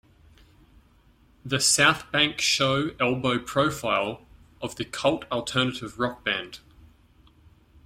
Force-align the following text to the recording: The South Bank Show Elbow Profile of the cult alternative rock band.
The 1.45 1.59
South 1.59 2.11
Bank 2.11 2.41
Show 2.41 2.89
Elbow 2.99 3.37
Profile 3.37 4.25
of 4.59 4.75
the 4.75 4.83
cult 4.83 5.25
alternative 5.31 5.99
rock 5.99 6.25
band. 6.25 6.57